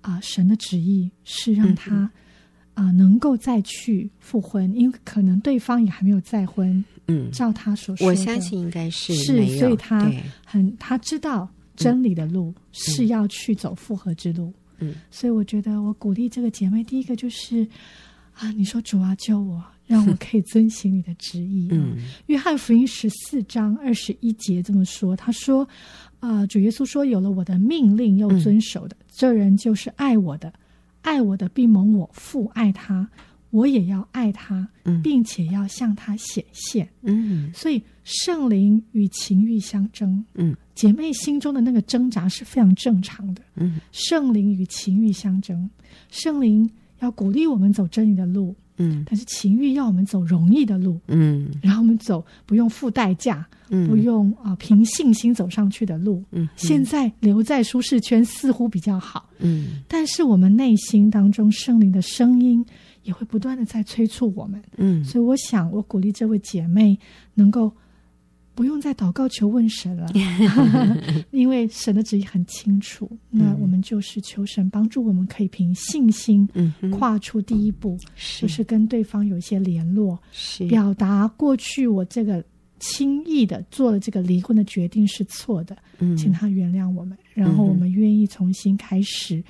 [0.00, 2.10] 啊、呃，神的旨意是让她啊、
[2.74, 6.84] 嗯呃、能够再去复婚，因为可能对方也还没有再婚。
[7.06, 10.10] 嗯，照她所说，我相信应该是是，所以她
[10.44, 14.52] 很她知道真理的路是要去走复合之路。
[14.82, 17.66] 嗯，所以我觉得我鼓励这个姐妹，第一个就是
[18.34, 21.68] 啊，你说主啊救我，让我可以遵行你的旨意。
[21.70, 25.68] 嗯，约翰福音十四章二十一节这么说，他说
[26.20, 30.52] 啊，主耶稣说，有了我的命令又遵守的，嗯，这人就是爱我的，
[31.02, 33.08] 爱我的必蒙我父爱他。
[33.52, 34.66] 我也要爱他，
[35.02, 36.88] 并且要向他显现。
[37.02, 40.24] 嗯，所以圣灵与情欲相争。
[40.34, 43.42] 嗯，姐妹心中的那个挣扎是非常正常的。
[43.56, 45.68] 嗯，圣灵与情欲相争，
[46.10, 46.68] 圣灵
[47.00, 62.64] 要鼓励我们走真理的路，嗯，但是情欲要我们走容易的路，嗯，然后我们走不用付代价，嗯，不用啊凭信心走上去的路，嗯，现在留在舒适圈似乎比较好，嗯，但是我们内心当中圣灵的声音
[63.02, 66.98] 也会不断的在催促我们，嗯，所以我想我鼓励这位姐妹
[67.34, 67.72] 能够。
[68.54, 70.06] 不用再祷告求问神了，
[71.32, 73.10] 因为神的旨意很清楚。
[73.30, 76.46] 那我们就是求神帮助我们，可以凭信心
[76.90, 77.96] 跨出第一步，
[78.38, 80.18] 就是跟对方有一些联络，
[80.68, 82.44] 表达过去我这个
[82.78, 85.74] 轻易的做了这个离婚的决定是错的，
[86.14, 89.42] 请他原谅我们，然后我们愿意重新开始，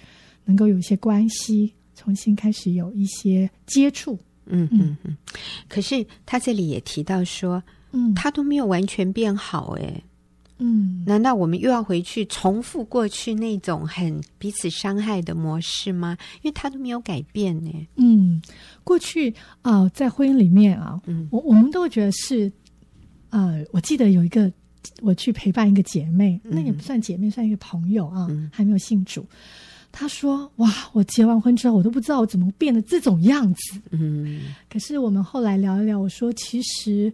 [0.44, 4.18] 能够有一些关系，重新开始有一些接触。
[4.46, 5.16] 嗯嗯嗯。
[5.68, 7.62] 可是他这里也提到说。
[7.94, 10.02] 嗯，他都没有完全变好，哎，
[10.56, 16.16] 嗯，难道我们又要回去重复过去那种很彼此伤害的模式吗？
[16.40, 17.70] 因为他都没有改变呢。
[17.96, 18.40] 嗯，
[18.82, 19.28] 过去
[19.60, 22.50] 啊、呃，在婚姻里面啊，嗯，我我们都会觉得是，
[23.28, 24.50] 呃，我记得有一个
[25.02, 29.26] 我去陪伴一个姐妹，那也不算姐妹，算一个朋友啊，嗯、还没有信主。
[29.92, 37.12] 她说：“哇，我结完婚之后，我都不知道我怎么变得这种样子。”嗯，可是我们后来聊一聊，我说其实。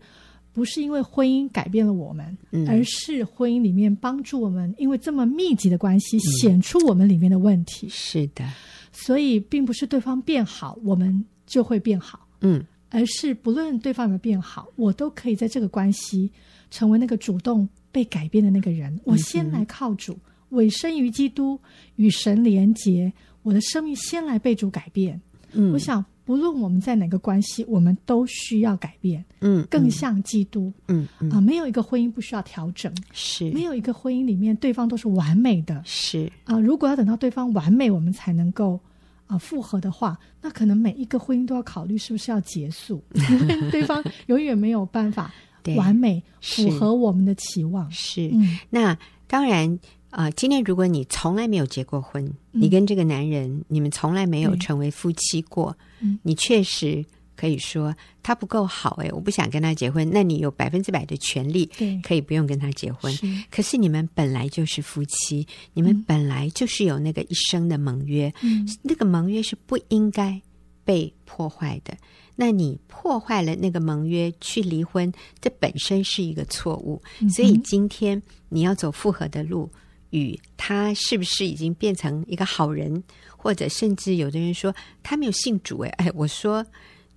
[0.50, 7.86] 不是因为婚姻改变了我们，嗯、而是婚姻里面帮助我们，因为这么密集的关系，显出我们里面的问题。
[7.86, 8.44] 嗯、是的，
[8.90, 12.26] 所以并不是对方变好，我们就会变好。
[12.40, 16.28] 嗯，而是不论对方有没有变好，我都可以在这个关系
[16.72, 18.98] 成为那个主动被改变的那个人。
[19.04, 20.18] 我先来靠主，
[20.50, 21.58] 委身于基督，
[21.96, 25.20] 与神连结，我的生命先来被主改变。
[25.52, 26.04] 嗯，我想。
[26.28, 31.30] 不论我们在哪个关系，我们都需要改变，嗯，更像基督，嗯嗯。
[31.30, 33.50] 啊，没有一个婚姻不需要调整，是。
[33.52, 36.30] 没有一个婚姻里面对方都是完美的，是。
[36.44, 38.78] 啊，如果要等到对方完美，我们才能够
[39.26, 45.32] 啊复合的话，那可能每一个婚姻都要考虑是不是要结束， 因为对方永远没有办法
[45.78, 48.94] 完美符合我们的期望，是，嗯，那
[49.26, 49.78] 当然。
[50.18, 57.04] 啊、呃，今天如果你从来没有结过婚，嗯、你跟这个男人你们从来没有成为夫妻过，嗯、你确实
[57.36, 60.10] 可以说他不够好，哎，我不想跟他结婚。
[60.12, 61.70] 那你有百分之百的权利，
[62.02, 63.12] 可以不用跟他结婚。
[63.12, 70.42] 是可是你们本来就是夫妻，你们本来就是有那个一生的盟约，嗯、那个盟约是不应该
[70.82, 71.96] 被破坏的。
[72.34, 77.00] 那你破坏了那个盟约去离婚，这本身是一个错误。
[77.20, 79.70] 嗯、所以今天你要走复合的路。
[80.10, 83.02] 与他是不是已经变成一个好人，
[83.36, 86.64] 或者甚至有的人说他没有信主，哎哎，我说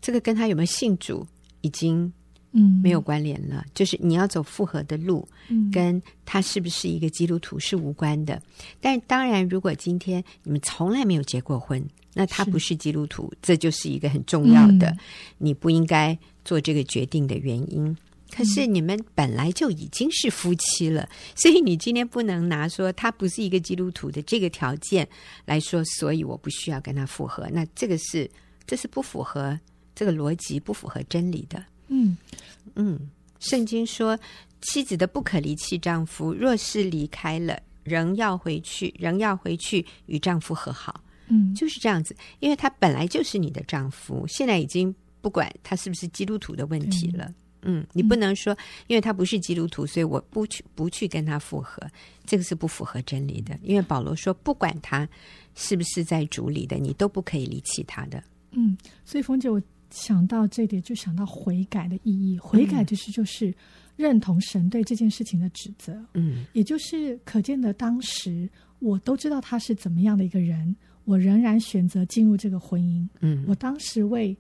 [0.02, 1.26] 这个跟他有没有信主
[1.62, 2.12] 已经
[2.52, 8.42] 嗯没有关联了，嗯、就是你要走复合的路，嗯，跟他是不是一个基督徒是无关的。
[8.82, 11.82] 但当然，如果今天你们从来没有结过婚，
[12.14, 14.98] 那他不是基督徒，这就是一个很重要的，嗯、
[15.38, 17.96] 你不应该做这个决定的原因。
[18.34, 25.08] 可是你们本来就已经是夫妻了， 所以你今天不能拿说他不是一个基督徒的这个条件
[25.46, 27.48] 来说，所以我不需要跟他复合。
[27.52, 28.30] 那这个是
[28.66, 29.60] 这是不符合
[29.94, 31.64] 这个逻辑，不符合真理的。
[31.90, 32.18] 嗯
[32.76, 34.18] 嗯，圣经说，
[34.62, 41.04] 妻子的不可离弃丈夫，若是离开了，仍要回去，仍要回去与丈夫和好。
[41.28, 47.26] 嗯，就是这样子，因为他本来就是你的丈夫，现在已经不管他是不是基督徒的问题了。
[47.26, 47.36] 嗯，
[47.94, 51.82] 你不能说，因为他不是基督徒，所以我不去不去跟他复合，
[52.26, 53.58] 这个是不符合真理的。
[53.62, 55.08] 因为保罗说，不管他
[55.56, 58.24] 是不是在主里的，你都不可以离弃他的。
[58.52, 62.38] 嗯，所以冯姐，我想到这点，就想到悔改的意义。
[62.40, 63.54] 悔改就是就是
[63.96, 65.94] 认同神对这件事情的指责。
[66.14, 73.08] 嗯，也就是可见的，当时我都知道他是怎么样的一个人，我仍然选择进入这个婚姻。
[73.20, 74.36] 嗯，我当时为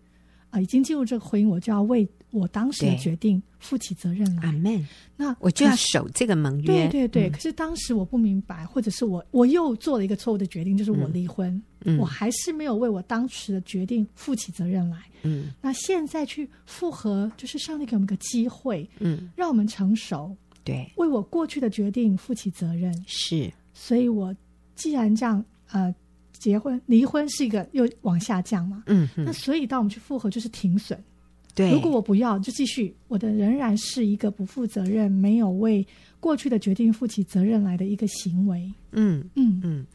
[0.51, 2.07] 啊、呃，已经进入这个婚姻，我就要为。
[2.33, 4.87] 我当时的决定负起责任来，阿门。
[5.17, 6.65] 那我就要守这个盟约。
[6.65, 11.61] 对对对，嗯、可是当时我不明白，或者是我我又做了一个错误的决定，就是我离婚。
[11.83, 14.97] 嗯、我还是没有为我当时的决定负起责任来。
[15.23, 20.33] 嗯，那现在去复合，就是上帝给我们个机会，嗯，让我们成熟，
[20.63, 22.97] 对，为我过去的决定负起责任。
[23.05, 24.33] 是，所以我
[24.73, 25.93] 既然这样，呃，
[26.41, 30.99] 结婚离婚是一个又往下降嘛，嗯哼，那所以当我们去复合，就是停损。
[31.53, 35.85] 对，如果我不要，就继续，我的仍然是一个不负责任、没有为
[36.19, 38.71] 过去的决定负起责任来的一个行为。
[38.93, 39.85] 嗯嗯嗯。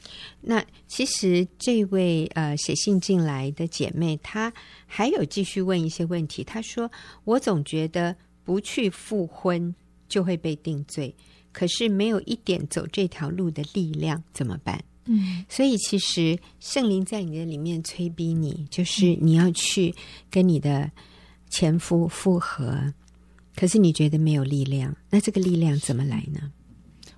[0.42, 4.52] 那其实这位呃写信进来的姐妹，她
[4.86, 6.44] 还有继续问一些问题。
[6.44, 6.88] 她说
[7.24, 9.74] ：“我总觉得不去复婚
[10.08, 11.12] 就会被定罪，
[11.52, 19.94] 可是没有一点走这条路的力量，怎么办？”嗯，所以其实圣灵在你的里面催逼你，就是你要去
[20.30, 20.90] 跟你的
[21.48, 22.92] 前夫复合，
[23.54, 26.50] 可是你觉得没有力量，那这个力量怎么来呢？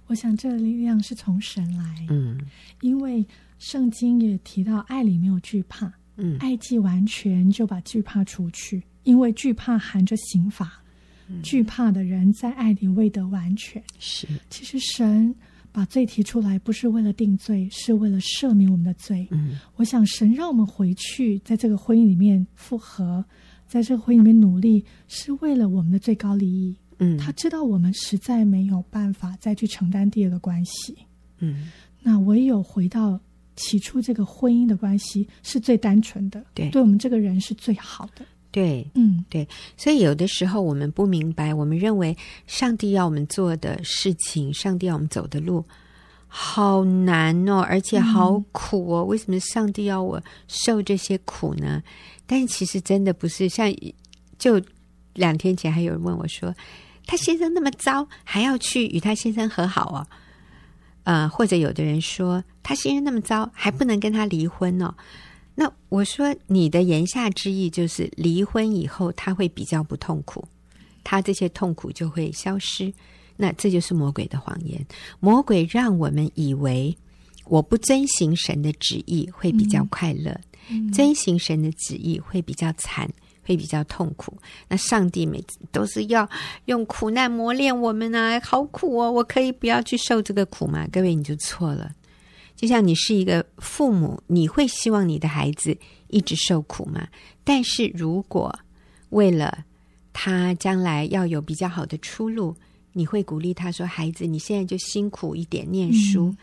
[0.07, 2.39] 我想这个力量是从神来，嗯，
[2.83, 3.27] 因为
[3.59, 10.83] 圣经也提到爱里没有惧怕，嗯，爱既完全就把惧怕除去，因为惧怕含着刑罚，
[11.29, 13.83] 嗯，惧怕的人在爱里未得完全。
[13.99, 15.35] 是，其实神。
[15.79, 19.29] 把罪提出来，不是为了定罪，是为了赦免我们的罪。
[19.31, 23.25] 嗯，我想神让我们回去，在这个婚姻里面复合，
[23.69, 26.75] 在这个婚姻里面努力，是为了我们的最高利益。
[26.99, 30.99] 嗯，他知道我们实在没有办法再去承担第二个关系。
[31.39, 31.71] 嗯，
[32.03, 33.21] 那唯有回到
[33.55, 38.27] 起初这个婚姻的关系是最单纯的，对，对我们这个人是最好的。
[38.51, 45.65] 对，嗯，对，所以有的时候我们不明白，我们认为上帝要我们做的事情，上帝要我们走的路，
[46.27, 49.05] 好难哦，而且好苦哦。
[49.05, 51.83] 嗯，为什么上帝要我受这些苦呢？
[52.27, 53.73] 但其实真的不是，像
[54.39, 54.61] 就
[55.15, 56.55] 两天前还有人问我说，
[57.07, 60.07] 他先生那么糟，还要去与他先生和好哦？
[61.05, 64.95] 呃，或者有的人说，他先生那么糟，还不能跟他离婚哦？
[65.61, 70.47] 那我说，你的言下之意就是离婚以后他会比较不痛苦，
[71.03, 72.95] 他这些痛苦就会消失。
[73.37, 74.87] 那这就是魔鬼的谎言。
[75.19, 76.97] 魔鬼让我们以为
[77.47, 80.41] 我不遵行神的旨意会比较快乐，
[80.71, 83.11] 嗯、遵行神的旨意会比较惨，
[83.43, 84.39] 会比较痛苦。
[84.69, 86.31] 那上帝每次都是要
[86.67, 89.11] 用苦难磨练我们啊，好苦哦！
[89.11, 90.87] 我可以不要去受这个苦吗？
[90.93, 91.91] 各位，你就错了。
[92.59, 97.07] 就像你是一个父母，你会希望你的孩子一直受苦吗？
[97.45, 98.53] 但是如果
[99.11, 99.65] 为了
[100.13, 102.57] 他将来要有比较好的出路，
[102.93, 106.37] 你会鼓励他说：“孩子，你现在就辛苦一点念书，嗯、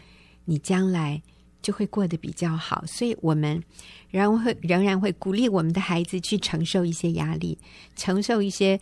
[0.46, 1.22] 你将来
[1.62, 3.62] 就会过得比较好。”所以，我们
[4.10, 7.58] 仍然会仍然会鼓励我们的孩子去承受一些压力，
[7.98, 8.80] 承受一些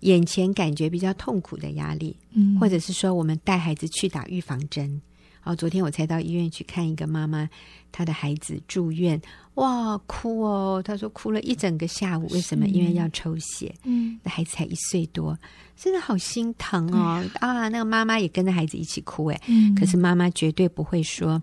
[0.00, 5.02] 眼前感觉比较痛苦的压力，嗯，或者是说，我们带孩子去打预防针。
[5.42, 7.48] 哦，昨天我才到医院去看一个妈妈，
[7.90, 9.20] 她的孩子住院，
[9.54, 10.82] 哇，哭哦！
[10.84, 12.66] 她说哭了一整个下午，为什么？
[12.66, 13.74] 因为要抽血。
[13.84, 15.38] 嗯，那孩子才一岁多，
[15.76, 17.24] 真的好心疼哦！
[17.40, 21.40] 啊，那个妈妈也跟着孩子一起哭，哎、嗯，可是妈妈绝对不会说：“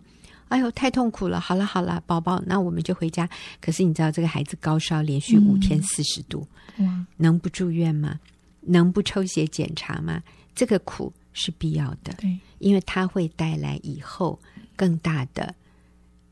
[0.50, 3.28] 哎呦，太痛苦了！”好了好了，宝宝，那我们就回家。
[3.60, 8.20] 可是你知道，这个孩子高烧连续五天四十度，哇，能不住院吗？
[8.62, 10.22] 能不抽血检查吗？
[10.54, 11.12] 这个苦。
[11.38, 14.40] 是必要的，对，因为它会带来以后
[14.76, 15.54] 更大的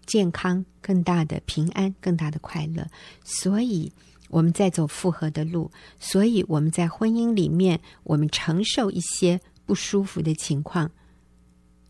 [0.07, 2.85] 健康、更大的平安、更大的快乐。
[3.23, 3.91] 所以
[4.29, 10.89] 我们在走复合的路，所以我们在婚姻里面，我们承受一些不舒服的情况，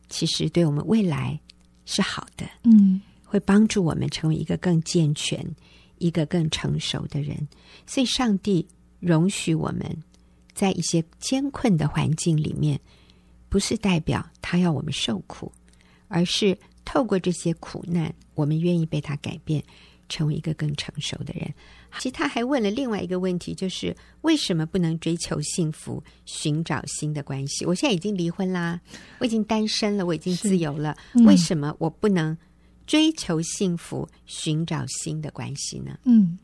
[0.10, 1.40] 其实对我们未来
[1.86, 5.56] 是好的，嗯，会帮助我们成为一个更健全、
[6.00, 7.48] 一个更成熟的人。
[7.88, 8.68] 所以，上帝
[9.00, 10.04] 容许我们
[10.54, 12.80] 在一些艰困的环境里面。
[13.56, 15.50] 不是代表他要我们受苦，
[16.10, 19.64] 而是透过这些苦难，我们愿意被他改变，
[20.10, 21.50] 成为一个更成熟的人。
[22.00, 27.66] 其实他还问了另外一个问题，就是为什么不能追求幸福，寻找新的关系？
[27.66, 28.78] 我现在已经离婚啦，
[29.20, 32.38] 我已经单身了，我已经自由了，嗯、为什么我不能
[32.86, 35.98] 追求幸福，寻找新的关系呢？
[36.04, 36.38] 嗯。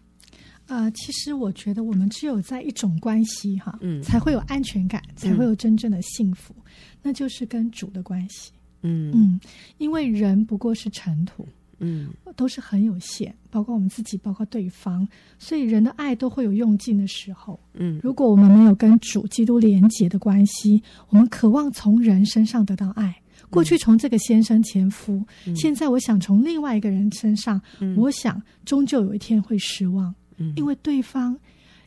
[0.67, 6.71] 呃，其实我觉得我们只有在一种关系哈，嗯，才会有安全感，才会有真正的幸福，嗯、
[7.02, 8.52] 那就是跟主的关系。
[8.84, 9.40] 嗯嗯，
[9.78, 11.48] 因为人不过是尘土，
[11.80, 17.60] 嗯，都是很有限，包括我们自己，包括对方，所以人的爱都会有用尽的时候。
[17.74, 23.16] 嗯，如果我们没有跟主基督连结的关系，我们渴望从人身上得到爱，
[23.52, 30.14] 过去从这个先生前夫，嗯、现在我想从另外一个人身上，嗯、我想终究有一天会失望。
[30.38, 31.38] 嗯，因为对方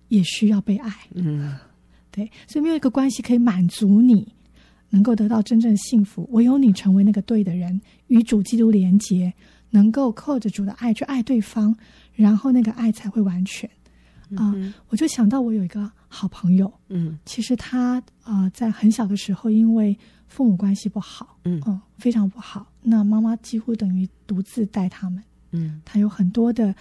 [0.07, 1.57] 也需要被爱，嗯，
[2.13, 4.33] 对，所以没有一个关系可以满足你，
[4.95, 6.25] 能够得到真正幸福。
[6.31, 9.35] 唯有你成为那个对的人，与主基督连结，
[9.71, 11.77] 能够靠着主的爱去爱对方，
[12.15, 13.69] 然后那个爱才会完全。
[14.37, 14.55] 啊、
[14.89, 19.97] 我就想到我有一个好朋友，嗯，其实他啊、呃，在很小的时候，因为
[20.29, 26.73] 父母关系不好，嗯、呃，非常不好，那妈妈几乎等于独自带他们，嗯，他有很多的。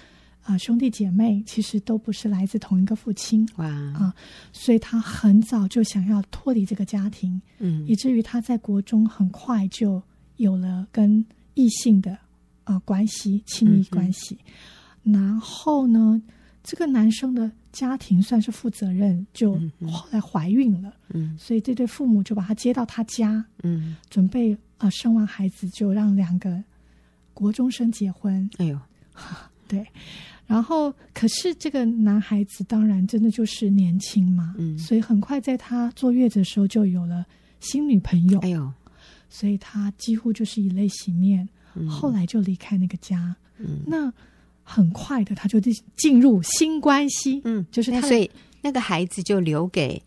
[0.44, 4.14] 啊，兄弟姐妹其实都不是来自同一个父亲，哇啊，
[4.52, 10.04] 所以他很早就想要脱离这个家庭，嗯，以至于他在国中很快就
[10.36, 12.18] 有了跟异性的
[12.66, 14.38] 啊关系，亲密关系。
[15.04, 16.22] 嗯、然后呢，
[16.62, 19.54] 这个男生的家庭算是负责任，就
[19.90, 26.62] 后来怀孕了，嗯，所以这对父母就把他接到他家，嗯，准备啊生完孩子就让两个
[27.34, 28.50] 国中生结婚。
[28.58, 28.78] 哎呦，
[29.74, 29.88] 对。
[30.46, 37.26] 然后，可是这个男孩子当然真的就是年轻嘛，嗯，所以很快在他坐月子的时候就有了
[37.60, 38.40] 新女朋友。
[38.40, 38.72] 哎呦，
[39.30, 43.36] 所以他几乎就是以泪洗面，嗯，后来就离开那个家。
[43.58, 44.12] 嗯，那
[44.64, 45.60] 很快的他就
[45.96, 48.30] 进入新关系，嗯，就是他，所以
[48.62, 50.02] 那个孩子就留给。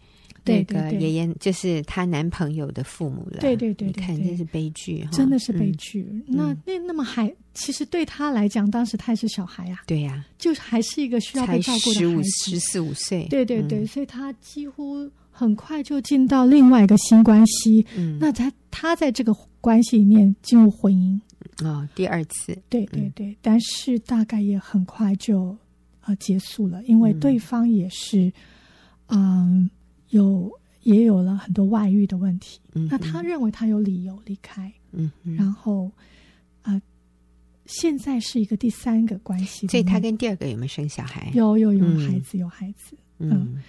[0.46, 3.40] 那个爷爷就是她男朋友的父母了。
[3.40, 6.08] 对对对，你看真是悲剧，真的是悲剧。
[6.26, 9.82] 那那那么还其实对她来讲，当时她也是小孩啊。
[9.86, 13.26] 对呀，就还是一个需要被照顾的十五、十四五岁。
[13.28, 17.84] 对对对，所以她几乎很快就进到另外一个新关系。
[17.96, 21.20] 嗯，那她她在这个关系里面进入婚姻
[21.66, 22.56] 啊，第二次。
[22.68, 25.56] 对对对，但是大概也很快就
[26.04, 28.32] 呃结束了，因为对方也是
[29.08, 29.68] 嗯。
[30.10, 30.50] 有
[30.82, 35.90] 也有了很多外遇的问题，嗯、那他认为他有理由离开，嗯，然后
[36.62, 36.82] 啊、呃，
[37.66, 41.30] 现在是一个第三个关系，所以他跟第二个有没有生小孩？
[41.34, 43.62] 有有有孩子，有孩子，嗯，嗯。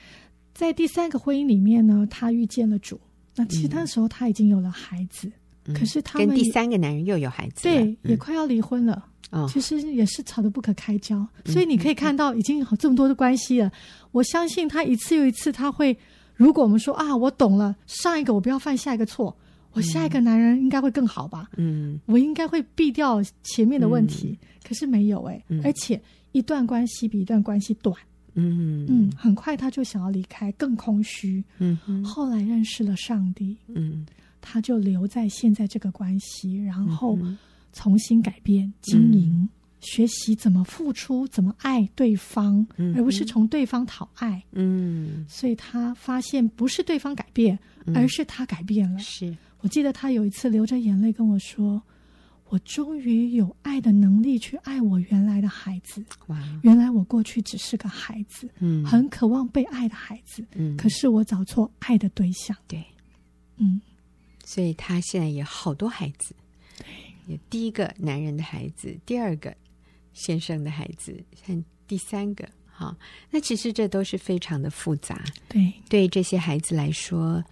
[0.53, 2.99] 在第三个婚姻里面呢，他遇见了主，
[3.35, 5.31] 那其实那时候他已经有了孩子，
[5.65, 13.71] 嗯、可是他们跟第三个男人又有孩子，对，嗯、也快要离婚了，哦，其实也是吵得不可开交，所以你可以看到已经有这么多的关系了，
[14.11, 15.97] 我相信他一次又一次他会。
[16.37, 19.35] 如果我们说啊，我懂了，上一个我不要犯下一个错，
[19.73, 21.49] 我下一个男人应该会更好吧？
[21.57, 25.99] 嗯，我应该会避掉前面的问题，嗯、可是没有哎、欸，嗯、而且
[26.31, 27.95] 一段关系比一段关系短，
[28.35, 28.85] 嗯。
[28.87, 34.05] 嗯，很快他就想要离开，更空虚，嗯哼，后来认识了上帝，嗯，
[34.39, 37.17] 他就留在现在这个关系，然后
[37.73, 39.49] 重新改变经营。
[39.79, 44.43] 嗯学习怎么付出，怎么爱对方，嗯、而不是从对方讨爱。
[44.51, 48.97] 嗯，所以他发现不是对方改变，嗯、而是他改变了。
[48.97, 51.79] 是我记得他有一次流着眼泪跟我说
[52.49, 56.03] ：“我终于有爱的能力去爱我原来的孩子。
[56.25, 62.57] 哇，原来我过去只是个孩子，嗯，很渴望被爱的孩子，嗯，可是我找错爱的对象。
[62.67, 62.83] 对，
[63.57, 63.79] 嗯，
[64.43, 66.35] 所以他现在有好多孩子。
[66.79, 66.87] 对，
[67.27, 69.55] 有第一个男人的孩子，第二个。”
[70.17, 71.15] 先生的孩子，
[71.45, 72.97] 像第三个，哈，
[73.29, 75.23] 那其实这都是非常的复杂。
[75.47, 77.43] 对，对这些孩子来说，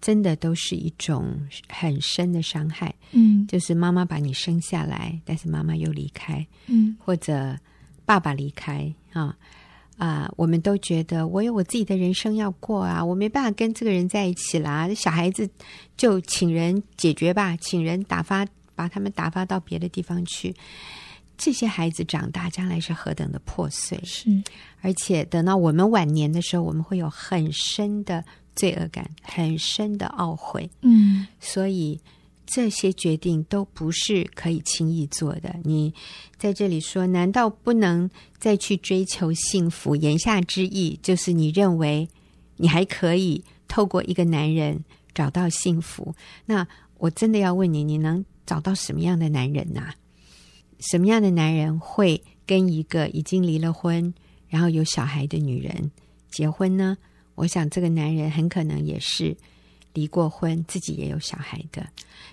[0.00, 2.92] 真的都是一种很深的伤害。
[3.12, 7.56] 嗯，就是妈妈把你生下来，但是妈妈又离开，嗯，或者
[8.04, 9.36] 爸爸离开，啊
[9.96, 14.92] 啊，我们都觉得我有我自己的人生要过啊，我没办法跟这个人在一起啦。
[14.92, 15.48] 小孩子
[15.96, 18.44] 就请人解决吧，请人打发，
[18.74, 20.52] 把他们打发到别的地方去。
[21.38, 23.98] 这些孩子长大，将来是何等的破碎！
[24.04, 24.28] 是，
[24.80, 28.22] 而且等到我们晚年的时候，我们会有很深的
[28.56, 30.68] 罪恶感，很深的懊悔。
[30.82, 31.98] 嗯，所以
[32.44, 35.54] 这些决定都不是可以轻易做的。
[35.62, 35.94] 你
[36.36, 39.94] 在这里说，难道不能再去追求幸福？
[39.94, 42.08] 言下之意就是你认为
[42.56, 44.84] 你还可以透过一个男人
[45.14, 46.12] 找到幸福？
[46.46, 46.66] 那
[46.96, 49.94] 我真的要问你，你能找到什么样的男人呢、啊？
[50.80, 54.12] 什么样的男人会跟一个已经离了婚，
[54.48, 55.90] 然后有小孩的女人
[56.30, 56.96] 结婚呢？
[57.34, 59.36] 我想这个男人很可能也是
[59.94, 61.86] 离过婚，自己也有小孩的，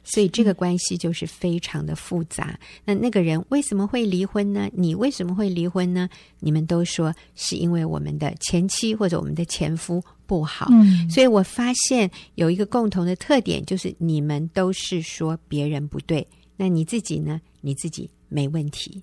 [0.03, 2.59] 所以这个关系就是非常的复杂。
[2.83, 4.69] 那那个人为什么会离婚呢？
[4.73, 6.09] 你为什么会离婚呢？
[6.39, 10.67] 你们都说是因为我们的前妻或者我们的前夫不好。
[10.71, 16.27] 嗯，所以我发现有一个共同的特点，就是你们都是说别人不对，
[16.57, 17.39] 那你自己呢？
[17.61, 18.09] 你自己。
[18.27, 19.01] 没问题，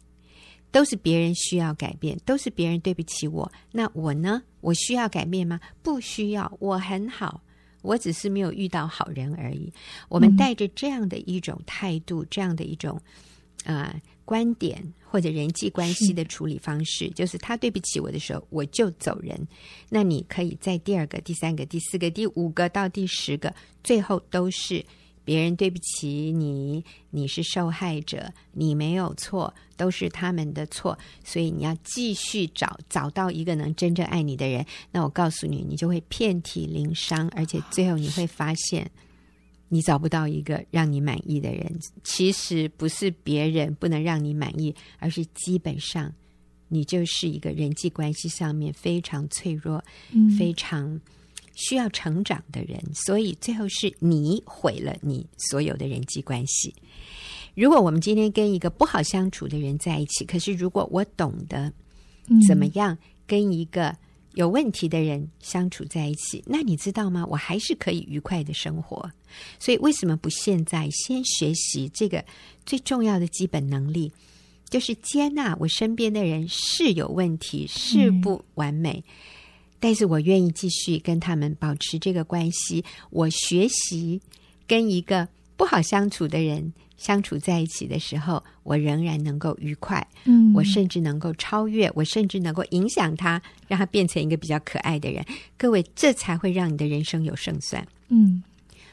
[0.71, 3.51] 都是别人需要改变，都是别人对不起我。
[3.71, 4.43] 那我呢？
[4.61, 5.61] 我需要改变吗？
[5.83, 7.43] 不需要，我很好，
[7.83, 9.73] 我只是没有遇到好人而已。
[10.09, 13.01] 我们带着这样的一种态度，嗯、这样的一种
[13.65, 19.37] 呃观点或者人际关系的处理方式，是就是他对不起我的时候，我就走人。
[19.89, 23.53] 那你可以在第二个、第三个、第四个、第五个到第十个，
[23.83, 24.85] 最后都是。
[25.25, 34.65] 别人对不起你，你是受害者，你没有错，都是他们的错，所以你要继续找，找到一个能真正爱你的人。
[34.91, 38.91] 那我告诉你，你就会遍体鳞伤，而且最后你会发现，
[39.69, 41.79] 你找不到一个让你满意的人。
[42.03, 46.13] 其实不是别人不能让你满意，而是基本上
[46.69, 51.01] 你就是一个人际关系上面非常脆弱，嗯、非常。
[51.55, 56.75] 需要成长的人，所以最后是你毁了你所有的人际关系。
[57.55, 61.73] 如果我们今天跟一个不好相处的人在一起，可是如果我懂得
[62.49, 62.97] 怎么样
[63.27, 63.95] 跟一个
[64.35, 67.27] 有问题的人相处在一起，那你知道吗？
[67.29, 69.11] 我还是可以愉快的生活。
[69.59, 72.25] 所以为什么不现在先学习这个
[72.65, 74.11] 最重要的基本能力，
[74.71, 79.13] 就是接纳我身边的人是有问题，是不完美，嗯、
[79.83, 82.85] 但是我愿意继续跟他们保持这个关系。
[83.11, 84.21] 我学习
[84.69, 85.27] 跟一个
[85.57, 86.73] 不好相处的人。
[86.97, 95.25] 相处在一起的时候，我仍然能够愉快，嗯，我甚至能够超越，我甚至能够影响他，让他变成一个比较可爱的人。
[95.59, 98.41] 各位，这才会让你的人生有胜算，嗯，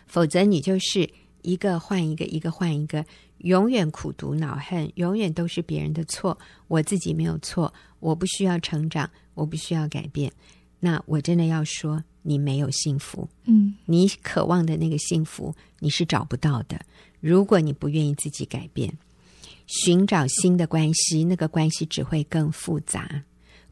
[0.07, 1.07] 否则你就是
[1.43, 3.05] 一个换一个，一个换一个，
[3.39, 6.35] 永远苦读恼恨，永远都是别人的错，
[6.67, 10.31] 我自己没有错，我不需要成长，我不需要改变。
[10.79, 16.79] 那我真的要说，你没有幸福，嗯，你渴望的那个幸福，你是找不到的。
[17.19, 18.97] 如果你不愿意自己改变，
[19.67, 23.23] 寻找新的关系，那个关系只会更复杂，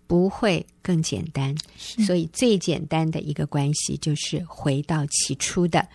[0.05, 1.55] 不会更简单。
[1.77, 5.87] 所以，最简单的一个关系就是回到起初的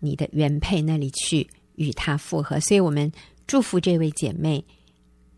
[0.00, 2.58] 你的原配那里去与他复合。
[2.58, 3.10] 所以我们
[3.46, 4.64] 祝福这位姐妹，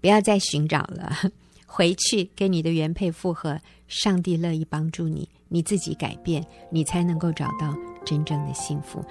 [0.00, 1.14] 不要再寻找了，
[1.66, 3.60] 回去跟你的原配复合。
[3.93, 7.76] 上帝乐意帮助你，你自己改变，你才能够找到
[8.07, 9.05] 真正的幸福。